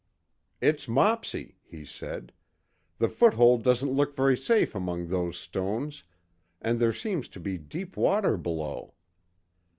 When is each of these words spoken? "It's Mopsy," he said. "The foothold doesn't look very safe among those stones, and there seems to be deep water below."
"It's 0.61 0.87
Mopsy," 0.87 1.57
he 1.63 1.85
said. 1.85 2.33
"The 2.97 3.07
foothold 3.07 3.61
doesn't 3.61 3.91
look 3.91 4.15
very 4.15 4.35
safe 4.35 4.73
among 4.73 5.09
those 5.09 5.37
stones, 5.37 6.05
and 6.59 6.79
there 6.79 6.91
seems 6.91 7.27
to 7.27 7.39
be 7.39 7.59
deep 7.59 7.95
water 7.95 8.35
below." 8.35 8.95